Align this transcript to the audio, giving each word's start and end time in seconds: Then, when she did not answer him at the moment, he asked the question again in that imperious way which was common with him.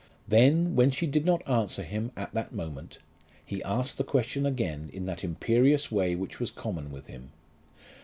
Then, 0.27 0.75
when 0.75 0.89
she 0.89 1.05
did 1.05 1.27
not 1.27 1.47
answer 1.47 1.83
him 1.83 2.11
at 2.17 2.33
the 2.33 2.47
moment, 2.49 2.97
he 3.45 3.61
asked 3.61 3.99
the 3.99 4.03
question 4.03 4.47
again 4.47 4.89
in 4.91 5.05
that 5.05 5.23
imperious 5.23 5.91
way 5.91 6.15
which 6.15 6.39
was 6.39 6.49
common 6.49 6.91
with 6.91 7.05
him. 7.05 7.29